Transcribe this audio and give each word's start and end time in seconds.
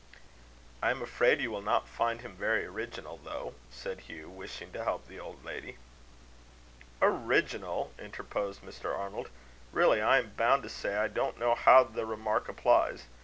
"I 0.81 0.89
am 0.89 1.03
afraid 1.03 1.39
you 1.41 1.51
will 1.51 1.61
not 1.61 1.87
find 1.87 2.21
him 2.21 2.35
very 2.35 2.65
original, 2.65 3.17
though," 3.17 3.53
said 3.69 3.99
Hugh, 3.99 4.29
wishing 4.31 4.71
to 4.71 4.83
help 4.83 5.05
the 5.07 5.19
old 5.19 5.45
lady. 5.45 5.77
"Original!" 7.03 7.91
interposed 7.99 8.63
Mr. 8.63 8.97
Arnold. 8.97 9.29
"Really, 9.71 10.01
I 10.01 10.17
am 10.17 10.31
bound 10.35 10.63
to 10.63 10.69
say 10.69 10.95
I 10.97 11.07
don't 11.07 11.37
know 11.37 11.53
how 11.53 11.83
the 11.83 12.07
remark 12.07 12.49
applies. 12.49 13.03